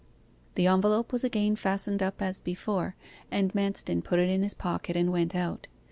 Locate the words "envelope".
0.65-1.13